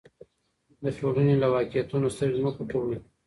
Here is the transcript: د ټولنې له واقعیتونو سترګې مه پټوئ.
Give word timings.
د 0.83 0.85
ټولنې 0.99 1.35
له 1.41 1.47
واقعیتونو 1.55 2.07
سترګې 2.15 2.41
مه 2.45 2.51
پټوئ. 2.55 2.97